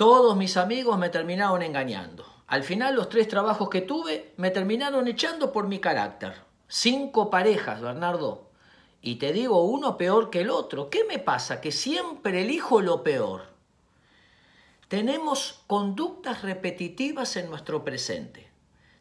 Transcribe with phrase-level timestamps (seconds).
[0.00, 2.24] Todos mis amigos me terminaron engañando.
[2.46, 6.32] Al final los tres trabajos que tuve me terminaron echando por mi carácter.
[6.68, 8.48] Cinco parejas, Bernardo.
[9.02, 10.88] Y te digo, uno peor que el otro.
[10.88, 11.60] ¿Qué me pasa?
[11.60, 13.42] Que siempre elijo lo peor.
[14.88, 18.50] Tenemos conductas repetitivas en nuestro presente.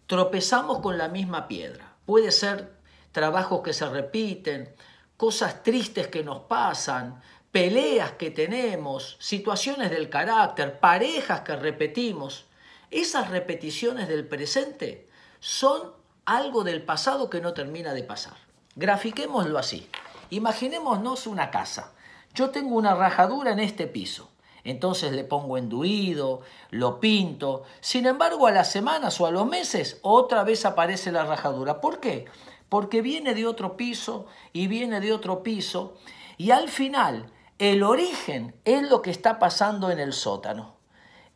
[0.05, 1.95] Tropezamos con la misma piedra.
[2.05, 2.73] Puede ser
[3.13, 4.75] trabajos que se repiten,
[5.15, 7.21] cosas tristes que nos pasan,
[7.51, 12.45] peleas que tenemos, situaciones del carácter, parejas que repetimos.
[12.91, 15.07] Esas repeticiones del presente
[15.39, 15.91] son
[16.25, 18.37] algo del pasado que no termina de pasar.
[18.75, 19.89] Grafiquémoslo así.
[20.29, 21.91] Imaginémonos una casa.
[22.35, 24.29] Yo tengo una rajadura en este piso.
[24.63, 27.63] Entonces le pongo enduido, lo pinto.
[27.79, 31.81] Sin embargo, a las semanas o a los meses, otra vez aparece la rajadura.
[31.81, 32.25] ¿Por qué?
[32.67, 35.95] Porque viene de otro piso y viene de otro piso.
[36.37, 40.77] Y al final, el origen es lo que está pasando en el sótano.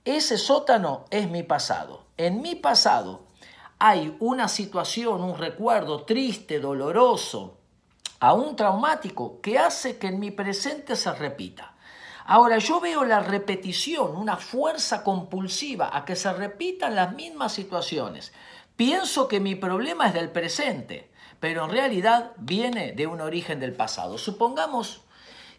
[0.05, 2.06] Ese sótano es mi pasado.
[2.16, 3.25] En mi pasado
[3.78, 7.58] hay una situación, un recuerdo triste, doloroso,
[8.22, 11.75] aún traumático, que hace que en mi presente se repita.
[12.25, 18.31] Ahora yo veo la repetición, una fuerza compulsiva a que se repitan las mismas situaciones.
[18.78, 23.73] Pienso que mi problema es del presente, pero en realidad viene de un origen del
[23.73, 24.17] pasado.
[24.17, 25.03] Supongamos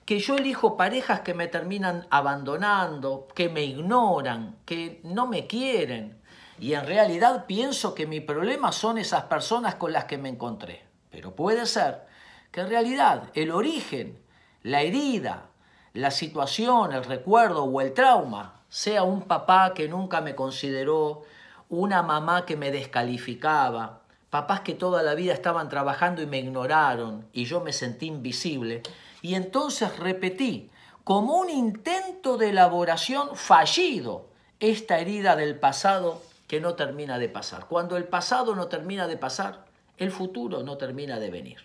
[0.04, 6.20] que yo elijo parejas que me terminan abandonando, que me ignoran, que no me quieren.
[6.58, 10.84] Y en realidad pienso que mi problema son esas personas con las que me encontré.
[11.10, 12.02] Pero puede ser
[12.50, 14.18] que en realidad el origen,
[14.62, 15.46] la herida,
[15.94, 21.22] la situación, el recuerdo o el trauma sea un papá que nunca me consideró,
[21.68, 27.26] una mamá que me descalificaba, papás que toda la vida estaban trabajando y me ignoraron
[27.32, 28.82] y yo me sentí invisible
[29.24, 30.68] y entonces repetí,
[31.02, 34.26] como un intento de elaboración fallido,
[34.60, 37.66] esta herida del pasado que no termina de pasar.
[37.66, 39.64] Cuando el pasado no termina de pasar,
[39.96, 41.56] el futuro no termina de venir.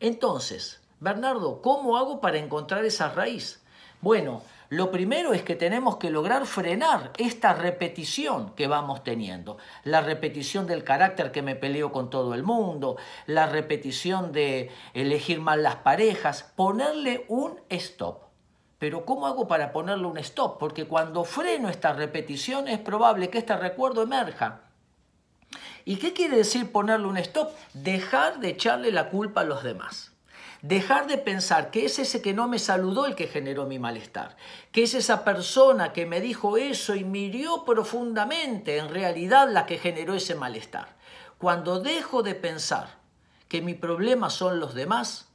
[0.00, 3.62] Entonces, Bernardo, ¿cómo hago para encontrar esa raíz?
[4.00, 9.58] Bueno, lo primero es que tenemos que lograr frenar esta repetición que vamos teniendo.
[9.82, 15.40] La repetición del carácter que me peleo con todo el mundo, la repetición de elegir
[15.40, 18.26] mal las parejas, ponerle un stop.
[18.78, 20.60] Pero ¿cómo hago para ponerle un stop?
[20.60, 24.60] Porque cuando freno esta repetición es probable que este recuerdo emerja.
[25.84, 27.50] ¿Y qué quiere decir ponerle un stop?
[27.74, 30.09] Dejar de echarle la culpa a los demás.
[30.62, 34.36] Dejar de pensar que es ese que no me saludó el que generó mi malestar,
[34.72, 39.64] que es esa persona que me dijo eso y me hirió profundamente en realidad la
[39.64, 40.96] que generó ese malestar.
[41.38, 42.98] Cuando dejo de pensar
[43.48, 45.28] que mi problema son los demás,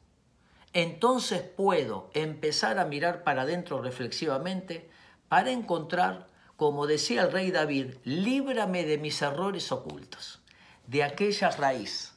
[0.74, 4.90] entonces puedo empezar a mirar para adentro reflexivamente
[5.28, 10.42] para encontrar, como decía el rey David, líbrame de mis errores ocultos,
[10.86, 12.14] de aquella raíz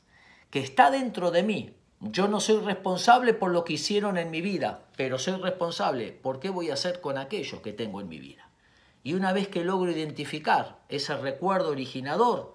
[0.51, 4.41] que está dentro de mí, yo no soy responsable por lo que hicieron en mi
[4.41, 8.21] vida, pero soy responsable por qué voy a hacer con aquello que tengo en mi
[8.21, 8.51] vida.
[9.03, 12.55] Y una vez que logro identificar ese recuerdo originador,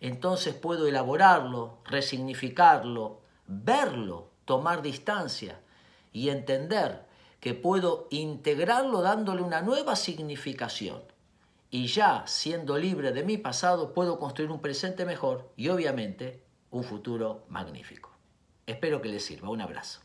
[0.00, 5.60] entonces puedo elaborarlo, resignificarlo, verlo, tomar distancia
[6.12, 7.06] y entender
[7.38, 11.02] que puedo integrarlo dándole una nueva significación.
[11.70, 16.82] Y ya siendo libre de mi pasado, puedo construir un presente mejor y obviamente un
[16.82, 18.13] futuro magnífico.
[18.66, 19.50] Espero que les sirva.
[19.50, 20.00] Un abrazo.